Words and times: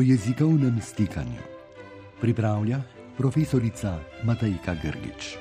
o 0.00 0.02
jezikovnem 0.02 0.80
stikanju. 0.80 1.42
Pripravlja 2.20 2.80
profesorica 3.16 3.98
Matajka 4.24 4.74
Grgič. 4.82 5.36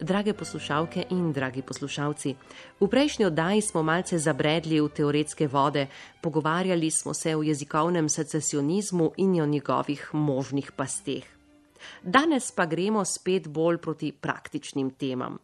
Drage 0.00 0.32
poslušalke 0.32 1.06
in 1.10 1.32
dragi 1.32 1.62
poslušalci, 1.62 2.34
v 2.80 2.88
prejšnji 2.88 3.24
oddaji 3.24 3.60
smo 3.60 3.82
malce 3.82 4.18
zabredli 4.18 4.80
v 4.80 4.88
teoretske 4.88 5.48
vode, 5.48 5.86
pogovarjali 6.20 6.90
smo 6.90 7.14
se 7.14 7.36
o 7.36 7.42
jezikovnem 7.42 8.08
secesionizmu 8.08 9.12
in 9.16 9.40
o 9.40 9.46
njegovih 9.46 10.10
možnih 10.12 10.72
pasteh. 10.72 11.24
Danes 12.02 12.52
pa 12.52 12.66
gremo 12.66 13.04
spet 13.04 13.48
bolj 13.48 13.78
proti 13.78 14.12
praktičnim 14.12 14.90
temam. 14.90 15.38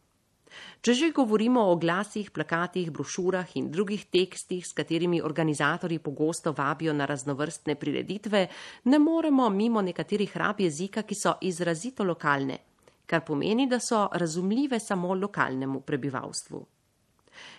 Če 0.80 0.94
že 0.94 1.10
govorimo 1.10 1.64
o 1.70 1.76
glasih, 1.76 2.30
plakatih, 2.30 2.90
brošurah 2.90 3.56
in 3.56 3.70
drugih 3.70 4.04
tekstih, 4.12 4.66
s 4.66 4.72
katerimi 4.72 5.22
organizatorji 5.22 5.98
pogosto 5.98 6.52
vabijo 6.52 6.92
na 6.92 7.06
raznovrstne 7.06 7.74
prireditve, 7.74 8.46
ne 8.84 8.98
moremo 8.98 9.48
mimo 9.50 9.82
nekaterih 9.82 10.36
rab 10.36 10.60
jezika, 10.60 11.02
ki 11.02 11.14
so 11.14 11.34
izrazito 11.42 12.04
lokalne, 12.04 12.58
kar 13.06 13.24
pomeni, 13.26 13.66
da 13.66 13.80
so 13.80 14.08
razumljive 14.12 14.80
samo 14.80 15.14
lokalnemu 15.14 15.80
prebivalstvu. 15.80 16.66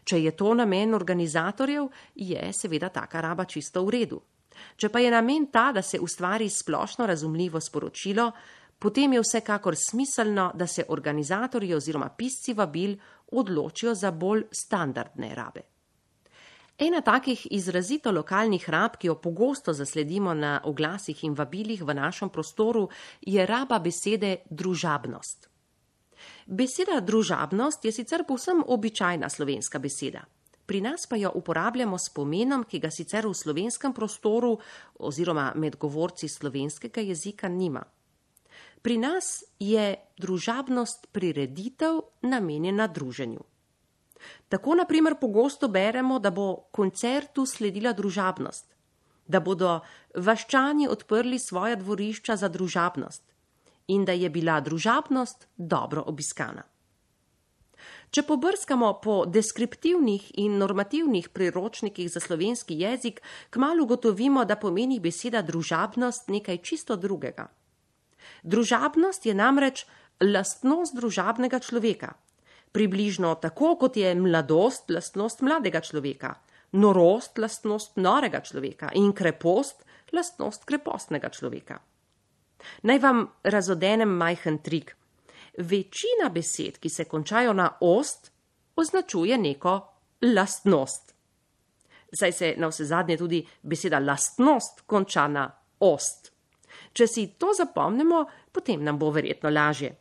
Če 0.04 0.22
je 0.24 0.32
to 0.38 0.54
namen 0.54 0.96
organizatorjev, 0.96 1.90
je 2.16 2.54
seveda 2.54 2.90
taka 2.90 3.22
raba 3.22 3.46
čisto 3.46 3.84
v 3.86 3.94
redu. 4.00 4.22
Če 4.77 4.90
pa 4.90 5.02
je 5.04 5.12
namen 5.14 5.52
ta, 5.54 5.71
da 5.71 5.82
se 5.82 5.99
ustvari 5.99 6.49
splošno 6.49 7.05
razumljivo 7.05 7.60
sporočilo, 7.62 8.32
potem 8.80 9.14
je 9.14 9.22
vsekakor 9.22 9.76
smiselno, 9.76 10.52
da 10.54 10.68
se 10.68 10.86
organizatorji 10.88 11.74
oziroma 11.74 12.10
pisci 12.10 12.54
vabil 12.54 12.98
odločijo 13.32 13.96
za 13.96 14.12
bolj 14.12 14.44
standardne 14.52 15.36
rabe. 15.36 15.62
Ena 16.78 17.02
takih 17.02 17.48
izrazito 17.52 18.12
lokalnih 18.12 18.70
rab, 18.70 18.98
ki 19.02 19.08
jo 19.08 19.16
pogosto 19.16 19.74
zasledimo 19.74 20.34
na 20.34 20.62
oglasih 20.64 21.24
in 21.24 21.34
vabilih 21.34 21.82
v 21.82 21.94
našem 21.94 22.30
prostoru, 22.30 22.90
je 23.22 23.46
raba 23.46 23.80
besede 23.80 24.36
družabnost. 24.50 25.50
Beseda 26.46 27.00
družabnost 27.02 27.86
je 27.86 27.92
sicer 27.92 28.24
povsem 28.28 28.62
običajna 28.68 29.30
slovenska 29.30 29.80
beseda. 29.80 30.22
Pri 30.66 30.82
nas 30.82 31.08
pa 31.08 31.16
jo 31.16 31.32
uporabljamo 31.34 31.98
s 31.98 32.10
pomenom, 32.14 32.64
ki 32.64 32.80
ga 32.80 32.92
sicer 32.92 33.26
v 33.28 33.34
slovenskem 33.34 33.94
prostoru 33.94 34.58
oziroma 35.00 35.54
med 35.55 35.78
govorci 35.78 36.28
slovenskega 36.28 37.02
jezika 37.02 37.48
nima. 37.48 37.84
Pri 38.82 38.98
nas 38.98 39.44
je 39.60 39.96
družabnost 40.18 41.08
prireditev 41.12 42.02
namenjena 42.22 42.88
druženju. 42.88 43.44
Tako 44.50 44.76
naprimer 44.76 45.16
pogosto 45.22 45.68
beremo, 45.68 46.20
da 46.20 46.32
bo 46.32 46.70
koncertu 46.72 47.46
sledila 47.46 47.94
družabnost, 47.94 48.74
da 49.28 49.40
bodo 49.40 49.80
vaščani 50.16 50.88
odprli 50.88 51.40
svoja 51.40 51.76
dvorišča 51.76 52.36
za 52.36 52.48
družabnost 52.48 53.24
in 53.88 54.05
da 54.05 54.12
je 54.12 54.30
bila 54.30 54.60
družabnost 54.62 55.48
dobro 55.58 56.04
obiskana. 56.08 56.64
Če 58.12 58.24
pobrskamo 58.24 58.94
po 59.04 59.26
deskriptivnih 59.28 60.32
in 60.40 60.58
normativnih 60.58 61.30
priročnikih 61.30 62.10
za 62.12 62.20
slovenski 62.24 62.80
jezik, 62.80 63.22
kmalo 63.52 63.86
gotovimo, 63.86 64.46
da 64.46 64.56
pomeni 64.56 65.00
beseda 65.00 65.42
družabnost 65.42 66.31
nekaj 66.31 66.62
čisto 66.64 66.96
drugega. 66.96 67.48
Družabnost 68.44 69.25
je 69.25 69.34
namreč 69.34 69.86
lastnost 70.22 70.96
družabnega 70.96 71.59
človeka. 71.59 72.14
Približno 72.72 73.36
tako, 73.42 73.75
kot 73.80 73.98
je 73.98 74.14
mladost 74.16 74.90
lastnost 74.90 75.42
mladega 75.42 75.81
človeka, 75.81 76.36
norost 76.72 77.38
lastnost 77.38 77.98
norega 77.98 78.42
človeka 78.42 78.92
in 78.94 79.14
krepost 79.14 79.86
lastnost 80.14 80.66
krepostnega 80.66 81.30
človeka. 81.30 81.80
Naj 82.84 83.00
vam 83.00 83.25
razodenem 83.44 84.09
majhen 84.09 84.59
trik. 84.64 84.96
Večina 85.58 86.30
besed, 86.30 86.78
ki 86.78 86.90
se 86.90 87.06
končajo 87.06 87.54
na 87.54 87.69
ost, 87.81 88.31
označuje 88.75 89.38
neko 89.38 89.80
lastnost. 90.22 91.14
Zdaj 92.12 92.31
se 92.31 92.54
na 92.58 92.68
vse 92.68 92.86
zadnje 92.86 93.18
tudi 93.18 93.42
beseda 93.62 94.00
lastnost 94.00 94.81
konča 94.86 95.28
na 95.28 95.50
ost. 95.80 96.31
Če 96.97 97.06
si 97.06 97.28
to 97.38 97.53
zapomnimo, 97.53 98.25
potem 98.52 98.81
nam 98.81 98.97
bo 98.97 99.12
verjetno 99.13 99.52
lažje. 99.53 99.94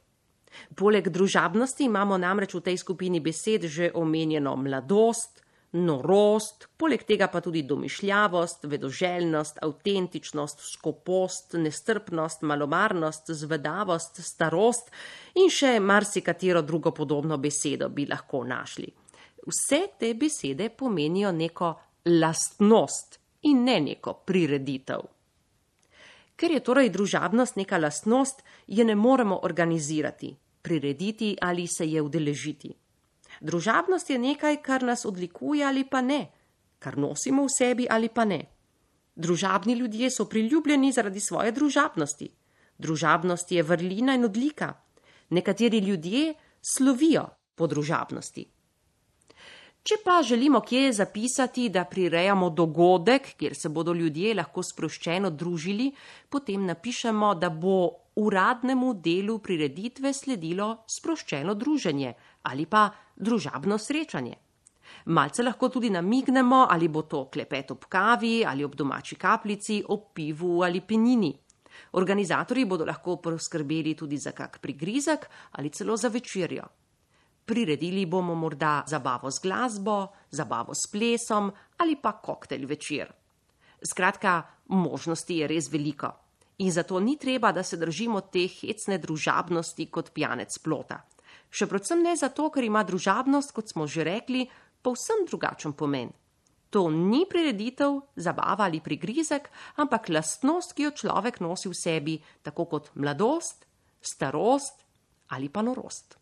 Poleg 0.77 1.11
družabnosti 1.13 1.85
imamo 1.85 2.17
namreč 2.17 2.55
v 2.57 2.65
tej 2.71 2.79
skupini 2.81 3.21
besed 3.21 3.67
že 3.69 3.91
omenjeno 3.93 4.55
mladost, 4.57 5.43
norost, 5.77 6.69
poleg 6.79 7.03
tega 7.05 7.29
pa 7.29 7.43
tudi 7.45 7.63
domišljavost, 7.69 8.65
vedoželjnost, 8.65 9.59
avtentičnost, 9.63 10.63
skopost, 10.73 11.57
nestrpnost, 11.61 12.43
malomarnost, 12.43 13.33
zvedavost, 13.37 14.23
starost 14.25 14.89
in 15.37 15.51
še 15.53 15.77
marsikatero 15.81 16.63
drugo 16.63 16.95
podobno 16.97 17.37
besedo 17.37 17.91
bi 17.93 18.07
lahko 18.09 18.45
našli. 18.45 18.89
Vse 19.47 19.83
te 19.99 20.15
besede 20.19 20.71
pomenijo 20.71 21.33
neko 21.33 21.75
lastnost 22.07 23.21
in 23.43 23.63
ne 23.65 23.81
neko 23.81 24.23
prireditev. 24.27 25.05
Ker 26.37 26.53
je 26.53 26.61
torej 26.61 26.91
družabnost 26.93 27.57
neka 27.57 27.79
lastnost, 27.79 28.43
je 28.67 28.85
ne 28.85 28.95
moremo 28.95 29.41
organizirati, 29.43 30.37
prirediti 30.63 31.37
ali 31.41 31.67
se 31.67 31.87
je 31.87 32.03
udeležiti. 32.03 32.75
Družabnost 33.41 34.11
je 34.11 34.19
nekaj, 34.19 34.63
kar 34.63 34.83
nas 34.83 35.05
odlikuje 35.05 35.65
ali 35.65 35.85
pa 35.85 36.01
ne, 36.01 36.27
kar 36.79 36.99
nosimo 36.99 37.45
v 37.45 37.53
sebi 37.59 37.87
ali 37.91 38.09
pa 38.09 38.25
ne. 38.25 38.45
Družabni 39.17 39.75
ljudje 39.75 40.11
so 40.11 40.29
priljubljeni 40.29 40.93
zaradi 40.93 41.21
svoje 41.21 41.53
družabnosti. 41.53 42.29
Družabnost 42.79 43.53
je 43.53 43.63
vrlina 43.63 44.15
in 44.15 44.25
odlika. 44.25 44.75
Nekateri 45.31 45.79
ljudje 45.79 46.35
slovijo 46.61 47.25
po 47.55 47.67
družabnosti. 47.67 48.45
Če 49.87 50.01
pa 50.03 50.17
želimo 50.27 50.59
kje 50.67 50.93
zapisati, 50.93 51.69
da 51.71 51.85
prirejamo 51.87 52.49
dogodek, 52.51 53.29
kjer 53.39 53.55
se 53.55 53.69
bodo 53.71 53.93
ljudje 53.95 54.33
lahko 54.35 54.63
sproščeno 54.67 55.29
družili, 55.31 55.93
potem 56.29 56.65
napišemo, 56.67 57.29
da 57.39 57.51
bo 57.51 57.77
uradnemu 58.19 58.89
delu 59.05 59.37
prireditve 59.39 60.11
sledilo 60.13 60.67
sproščeno 60.91 61.55
druženje 61.55 62.11
ali 62.51 62.67
pa 62.67 62.89
družabno 63.17 63.79
srečanje. 63.79 64.35
Malce 65.15 65.45
lahko 65.47 65.69
tudi 65.69 65.91
namignemo, 65.95 66.65
ali 66.71 66.89
bo 66.89 67.03
to 67.03 67.21
klepet 67.31 67.71
ob 67.71 67.87
kavi 67.89 68.41
ali 68.45 68.65
ob 68.67 68.75
domači 68.75 69.15
kapljici, 69.15 69.85
ob 69.89 70.09
pivu 70.15 70.65
ali 70.67 70.81
penini. 70.81 71.31
Organizatorji 71.93 72.67
bodo 72.67 72.91
lahko 72.91 73.21
poskrbeli 73.23 73.95
tudi 73.95 74.19
za 74.19 74.35
kak 74.35 74.59
prigrizek 74.59 75.29
ali 75.53 75.71
celo 75.71 75.97
za 75.97 76.09
večerjo. 76.09 76.67
Priredili 77.47 78.07
bomo 78.07 78.35
morda 78.35 78.83
zabavo 78.87 79.31
z 79.31 79.43
glasbo, 79.43 79.97
zabavo 80.31 80.75
s 80.75 80.91
plesom 80.91 81.53
ali 81.79 81.97
pa 81.97 82.13
koktejl 82.19 82.67
večer. 82.67 83.13
Skratka, 83.83 84.43
možnosti 84.67 85.37
je 85.37 85.47
res 85.47 85.71
veliko. 85.71 86.11
In 86.59 86.73
zato 86.73 87.01
ni 87.01 87.19
treba, 87.19 87.53
da 87.53 87.63
se 87.63 87.77
držimo 87.77 88.21
te 88.33 88.47
hecne 88.49 88.99
družabnosti 88.99 89.87
kot 89.93 90.11
pijanec 90.17 90.59
plota. 90.59 91.03
Še 91.53 91.69
predvsem 91.71 92.03
ne 92.03 92.17
zato, 92.17 92.49
ker 92.51 92.65
ima 92.65 92.83
družabnost, 92.83 93.53
kot 93.55 93.71
smo 93.71 93.87
že 93.87 94.05
rekli, 94.09 94.47
povsem 94.83 95.27
drugačen 95.29 95.77
pomen. 95.77 96.11
To 96.75 96.89
ni 96.91 97.25
prireditev, 97.31 98.01
zabava 98.17 98.67
ali 98.67 98.83
prigrizek, 98.83 99.49
ampak 99.79 100.11
lastnost, 100.11 100.75
ki 100.75 100.89
jo 100.89 100.97
človek 101.05 101.41
nosi 101.45 101.71
v 101.71 101.79
sebi, 101.79 102.19
tako 102.43 102.67
kot 102.67 102.91
mladost, 102.99 103.69
starost 104.03 104.83
ali 105.31 105.49
pa 105.49 105.63
norost. 105.63 106.19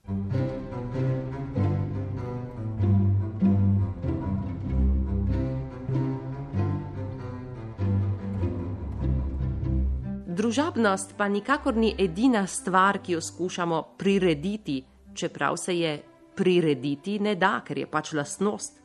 Družabnost 10.34 11.12
pa 11.14 11.28
nikakor 11.30 11.76
ni 11.78 11.92
edina 11.98 12.46
stvar, 12.46 12.98
ki 12.98 13.12
jo 13.12 13.20
skušamo 13.20 13.82
prirediti, 13.98 14.80
čeprav 15.14 15.56
se 15.56 15.76
je 15.78 15.92
prirediti 16.34 17.18
ne 17.22 17.36
da, 17.38 17.60
ker 17.66 17.78
je 17.78 17.86
pač 17.86 18.12
lastnost. 18.12 18.80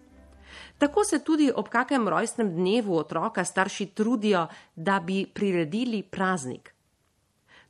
Tako 0.77 1.03
se 1.03 1.23
tudi 1.25 1.49
ob 1.55 1.69
kakem 1.69 2.07
rojstnem 2.07 2.51
dnevu 2.53 2.97
otroka 2.97 3.45
starši 3.45 3.85
trudijo, 3.85 4.45
da 4.75 4.99
bi 4.99 5.25
priredili 5.33 6.03
praznik. 6.03 6.73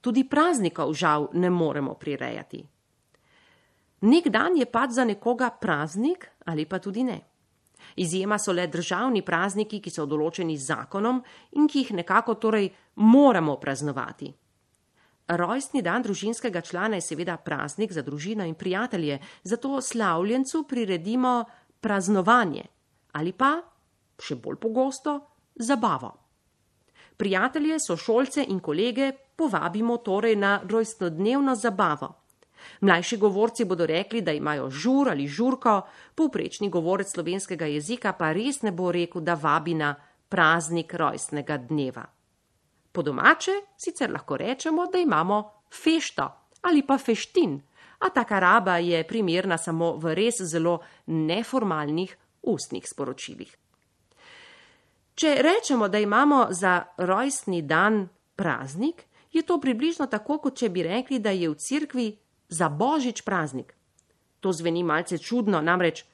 Tudi 0.01 0.25
praznikov 0.29 0.93
žal 0.93 1.29
ne 1.33 1.49
moremo 1.49 1.93
prirejati. 1.93 2.63
Nek 4.01 4.27
dan 4.27 4.57
je 4.57 4.65
pač 4.65 4.91
za 4.91 5.05
nekoga 5.05 5.49
praznik 5.49 6.27
ali 6.45 6.65
pa 6.65 6.79
tudi 6.79 7.03
ne. 7.03 7.21
Izjema 7.95 8.37
so 8.39 8.53
le 8.53 8.67
državni 8.67 9.21
prazniki, 9.25 9.81
ki 9.81 9.89
so 9.89 10.05
določeni 10.05 10.57
z 10.57 10.71
zakonom 10.73 11.23
in 11.51 11.67
ki 11.67 11.79
jih 11.83 11.93
nekako 12.01 12.35
torej 12.35 12.69
moramo 12.95 13.57
praznovati. 13.59 14.33
Rojstni 15.29 15.81
dan 15.85 16.01
družinskega 16.01 16.61
člana 16.61 16.97
je 16.97 17.05
seveda 17.05 17.37
praznik 17.37 17.91
za 17.93 18.01
družino 18.01 18.45
in 18.45 18.55
prijatelje, 18.55 19.19
zato 19.43 19.81
slavljencu 19.81 20.63
priredimo 20.67 21.43
praznovanje 21.81 22.65
ali 23.11 23.33
pa, 23.33 23.55
še 24.21 24.35
bolj 24.35 24.59
pogosto, 24.61 25.15
zabavo. 25.55 26.11
Prijatelje, 27.17 27.79
sošolce 27.79 28.45
in 28.47 28.59
kolege 28.59 29.11
povabimo 29.35 29.97
torej 29.97 30.35
na 30.35 30.59
rojstnodnevno 30.63 31.55
zabavo. 31.55 32.18
Mlajši 32.81 33.17
govorci 33.17 33.65
bodo 33.65 33.85
rekli, 33.85 34.21
da 34.21 34.31
imajo 34.31 34.69
žur 34.69 35.09
ali 35.09 35.27
žurko, 35.27 35.81
povprečni 36.15 36.69
govorec 36.69 37.11
slovenskega 37.11 37.65
jezika 37.65 38.13
pa 38.13 38.31
res 38.33 38.61
ne 38.61 38.71
bo 38.71 38.91
rekel, 38.91 39.21
da 39.21 39.33
vabi 39.33 39.73
na 39.73 39.95
praznik 40.29 40.93
rojstnega 40.93 41.57
dneva. 41.57 42.05
Po 42.91 43.01
domače 43.01 43.51
sicer 43.77 44.11
lahko 44.11 44.37
rečemo, 44.37 44.87
da 44.87 44.99
imamo 44.99 45.43
fešto 45.83 46.29
ali 46.61 46.83
pa 46.83 46.97
feštin, 46.97 47.61
a 47.99 48.09
taka 48.09 48.39
raba 48.39 48.77
je 48.77 49.03
primerna 49.07 49.57
samo 49.57 49.95
v 49.97 50.13
res 50.15 50.41
zelo 50.41 50.79
neformalnih 51.07 52.15
ustnih 52.41 52.87
sporočilih. 52.87 53.57
Če 55.15 55.35
rečemo, 55.43 55.87
da 55.87 55.99
imamo 55.99 56.47
za 56.51 56.83
rojstni 56.97 57.61
dan 57.61 58.07
praznik, 58.35 59.03
je 59.31 59.41
to 59.43 59.59
približno 59.59 60.07
tako, 60.07 60.37
kot 60.39 60.55
če 60.57 60.69
bi 60.69 60.83
rekli, 60.83 61.19
da 61.19 61.31
je 61.35 61.49
v 61.49 61.55
cerkvi 61.59 62.07
za 62.49 62.69
božič 62.69 63.21
praznik. 63.21 63.75
To 64.39 64.53
zveni 64.53 64.83
malce 64.83 65.17
čudno, 65.17 65.61
namreč, 65.61 66.05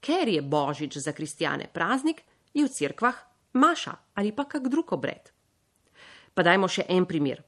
ker 0.00 0.28
je 0.28 0.42
božič 0.42 0.96
za 0.96 1.12
kristjane 1.12 1.68
praznik, 1.72 2.22
je 2.54 2.64
v 2.64 2.68
cerkvah 2.68 3.16
maša 3.52 3.94
ali 4.14 4.32
pa 4.32 4.44
kak 4.44 4.68
drug 4.68 4.92
obred. 4.92 5.32
Pa 6.34 6.42
dajmo 6.42 6.68
še 6.68 6.86
en 6.88 7.06
primer. 7.06 7.42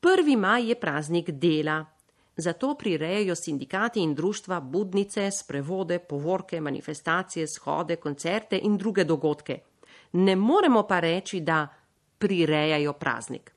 Prvi 0.00 0.36
maj 0.36 0.68
je 0.68 0.76
praznik 0.76 1.30
dela, 1.30 1.80
zato 2.36 2.74
prirejajo 2.74 3.34
sindikati 3.34 4.00
in 4.02 4.14
društva 4.14 4.60
budnice, 4.60 5.30
sprevode, 5.30 5.98
povorke, 5.98 6.60
manifestacije, 6.60 7.46
shode, 7.46 7.96
koncerte 7.96 8.58
in 8.58 8.76
druge 8.76 9.04
dogodke. 9.04 9.60
Ne 10.12 10.36
moremo 10.36 10.82
pa 10.86 11.00
reči, 11.00 11.40
da 11.40 11.66
prirejajo 12.18 12.92
praznik. 12.92 13.52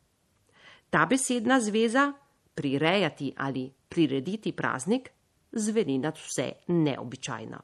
Ta 0.89 1.05
besedna 1.05 1.59
zveza, 1.59 2.13
prirejati 2.55 3.33
ali 3.37 3.71
prirediti 3.89 4.51
praznik, 4.51 5.09
zveni 5.51 5.97
nad 5.97 6.17
vse 6.17 6.51
neobičajno. 6.67 7.59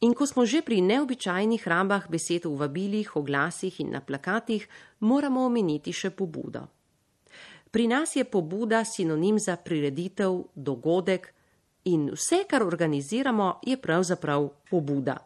In 0.00 0.14
ko 0.14 0.26
smo 0.26 0.46
že 0.46 0.62
pri 0.62 0.78
neobičajnih 0.78 1.66
rambah 1.66 2.06
besed 2.06 2.46
v 2.46 2.54
vabilih, 2.54 3.16
oglasih 3.16 3.80
in 3.80 3.90
na 3.90 4.00
plakatih, 4.00 4.62
moramo 5.00 5.42
omeniti 5.46 5.90
še 5.90 6.14
pobudo. 6.14 6.68
Pri 7.70 7.90
nas 7.90 8.14
je 8.16 8.24
pobuda 8.24 8.84
sinonim 8.84 9.38
za 9.38 9.56
prireditev, 9.56 10.54
dogodek 10.54 11.34
in 11.84 12.14
vse, 12.14 12.46
kar 12.46 12.62
organiziramo, 12.62 13.58
je 13.66 13.76
pravzaprav 13.76 14.46
pobuda. 14.70 15.18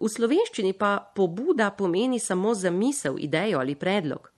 V 0.00 0.08
slovenščini 0.08 0.72
pa 0.72 0.96
pobuda 0.98 1.70
pomeni 1.70 2.18
samo 2.18 2.54
zamisel, 2.54 3.18
idejo 3.20 3.60
ali 3.60 3.76
predlog. 3.76 4.32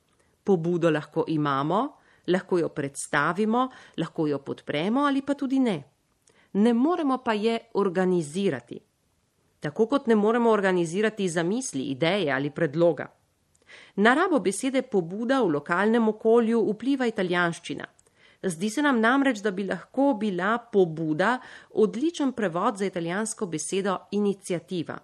Pobudo 0.45 0.91
lahko 0.91 1.25
imamo, 1.29 2.00
lahko 2.27 2.59
jo 2.59 2.69
predstavimo, 2.69 3.69
lahko 3.97 4.27
jo 4.27 4.39
podpremo 4.39 5.07
ali 5.07 5.23
pa 5.23 5.35
tudi 5.35 5.59
ne. 5.59 5.83
Ne 6.53 6.73
moremo 6.75 7.19
pa 7.19 7.33
je 7.33 7.59
organizirati 7.75 8.81
tako 9.61 9.87
kot 9.87 10.07
ne 10.07 10.15
moremo 10.15 10.51
organizirati 10.51 11.29
zamisli, 11.29 11.83
ideje 11.83 12.33
ali 12.33 12.51
predloga. 12.51 13.07
Na 13.97 14.15
rabo 14.15 14.41
besede 14.41 14.83
pobuda 14.83 15.43
v 15.43 15.53
lokalnem 15.53 16.09
okolju 16.09 16.63
vpliva 16.73 17.07
italijanščina. 17.07 17.87
Zdi 18.43 18.71
se 18.71 18.83
nam 18.83 19.01
namreč, 19.01 19.43
da 19.45 19.51
bi 19.51 19.67
lahko 19.69 20.15
bila 20.19 20.59
pobuda 20.73 21.39
odličen 21.71 22.33
prevod 22.33 22.79
za 22.79 22.87
italijansko 22.87 23.47
besedo 23.47 23.99
inicijativa. 24.11 24.99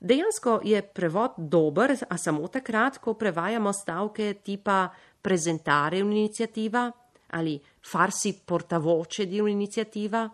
Dejansko 0.00 0.60
je 0.64 0.80
prevod 0.82 1.36
dober, 1.36 1.92
a 2.08 2.16
samo 2.16 2.48
takrat, 2.48 2.98
ko 2.98 3.14
prevajamo 3.14 3.72
stavke 3.72 4.34
tipa 4.42 4.88
prezentare 5.20 6.00
un'iniziativa 6.02 6.90
ali 7.32 7.60
farsi 7.80 8.32
portavoce 8.44 9.26
di 9.26 9.38
un'iniziativa, 9.40 10.24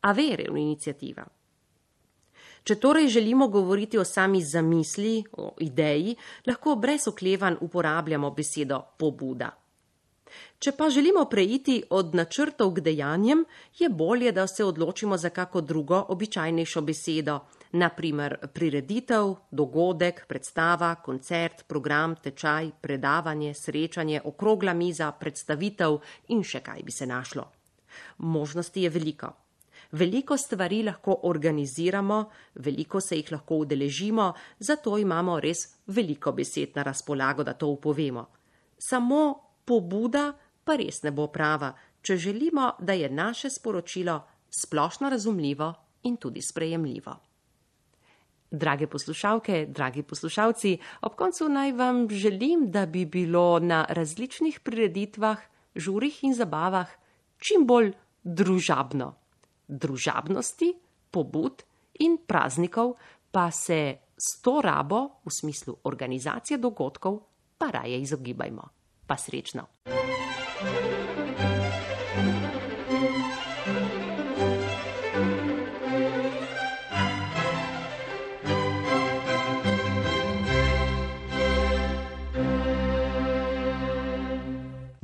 avere 0.00 0.46
un'iniziativa. 0.48 1.26
Če 2.62 2.76
torej 2.76 3.08
želimo 3.08 3.48
govoriti 3.48 3.98
o 3.98 4.04
sami 4.04 4.42
zamisli, 4.44 5.22
o 5.32 5.54
ideji, 5.64 6.14
lahko 6.46 6.76
brez 6.76 7.08
oklevanj 7.08 7.58
uporabljamo 7.60 8.30
besedo 8.30 8.80
pobuda. 8.98 9.50
Če 10.58 10.72
pa 10.76 10.88
želimo 10.90 11.24
preiti 11.24 11.82
od 11.90 12.14
načrtov 12.14 12.74
k 12.76 12.84
dejanjem, 12.90 13.44
je 13.78 13.88
bolje, 13.88 14.32
da 14.32 14.46
se 14.46 14.64
odločimo 14.64 15.16
za 15.16 15.30
kako 15.30 15.60
drugo 15.60 16.04
običajnejšo 16.08 16.80
besedo, 16.80 17.38
naprimer 17.72 18.36
prireditev, 18.54 19.34
dogodek, 19.50 20.24
predstava, 20.28 20.94
koncert, 21.04 21.64
program, 21.68 22.16
tečaj, 22.22 22.70
predavanje, 22.80 23.54
srečanje, 23.54 24.20
okrogla 24.24 24.74
miza, 24.74 25.12
predstavitev 25.12 25.98
in 26.28 26.42
še 26.42 26.60
kaj 26.64 26.82
bi 26.82 26.92
se 26.92 27.06
našlo. 27.06 27.50
Možnosti 28.18 28.82
je 28.82 28.90
veliko. 28.90 29.32
Veliko 29.92 30.36
stvari 30.36 30.82
lahko 30.82 31.20
organiziramo, 31.22 32.24
veliko 32.54 33.00
se 33.00 33.16
jih 33.16 33.32
lahko 33.32 33.62
udeležimo, 33.64 34.32
zato 34.58 34.98
imamo 34.98 35.38
res 35.40 35.64
veliko 35.86 36.32
besed 36.32 36.76
na 36.76 36.82
razpolago, 36.82 37.44
da 37.44 37.54
to 37.54 37.68
upovemo. 37.68 38.26
Samo 38.78 39.22
pobuda 39.64 40.32
pa 40.64 40.76
res 40.76 41.02
ne 41.02 41.10
bo 41.10 41.30
prava, 41.32 41.72
če 42.02 42.16
želimo, 42.16 42.74
da 42.78 42.92
je 42.92 43.08
naše 43.08 43.50
sporočilo 43.50 44.20
splošno 44.50 45.08
razumljivo 45.08 45.72
in 46.02 46.16
tudi 46.16 46.42
sprejemljivo. 46.42 47.16
Drage 48.50 48.86
poslušalke, 48.86 49.66
dragi 49.68 50.02
poslušalci, 50.02 50.78
ob 51.04 51.14
koncu 51.14 51.48
naj 51.48 51.72
vam 51.72 52.08
želim, 52.08 52.70
da 52.70 52.86
bi 52.86 53.04
bilo 53.04 53.58
na 53.58 53.84
različnih 53.88 54.60
prireditvah, 54.60 55.38
žurih 55.74 56.24
in 56.24 56.34
zabavah 56.34 56.88
čim 57.38 57.66
bolj 57.66 57.92
družabno 58.24 59.14
družabnosti, 59.68 60.72
pobud 61.10 61.62
in 62.00 62.18
praznikov 62.26 62.96
pa 63.30 63.50
se 63.50 63.98
s 64.16 64.40
to 64.42 64.60
rabo 64.64 65.20
v 65.24 65.30
smislu 65.30 65.76
organizacije 65.84 66.58
dogodkov 66.58 67.20
pa 67.58 67.70
raje 67.70 68.00
izogibajmo. 68.00 68.68
Pa 69.06 69.16
srečno! 69.16 69.66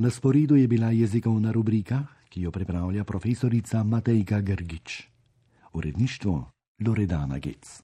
Na 0.04 0.10
sporedu 0.10 0.56
je 0.56 0.68
bila 0.68 0.90
jezikovna 0.90 1.52
rubrika, 1.52 2.04
ki 2.28 2.42
jo 2.42 2.50
pripravlja 2.50 3.04
profesorica 3.04 3.82
Matejka 3.82 4.40
Grgič. 4.40 5.08
Uredništvo 5.72 6.50
Loredana 6.86 7.38
Gec. 7.38 7.80